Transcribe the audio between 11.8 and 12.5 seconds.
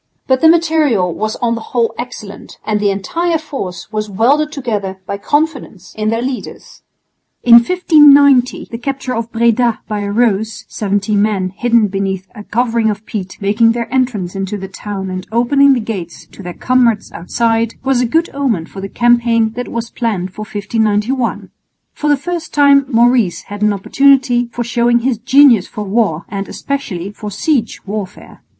beneath a